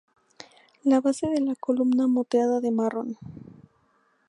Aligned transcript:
La 0.83 0.99
base 0.99 1.27
de 1.29 1.39
la 1.41 1.53
columna 1.55 2.07
moteada 2.07 2.59
de 2.59 2.71
marrón. 2.71 3.17